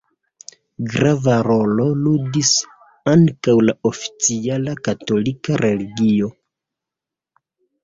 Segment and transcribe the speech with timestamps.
[0.93, 2.49] Grava rolo ludis
[3.13, 6.35] ankaŭ la oficiala katolika religio.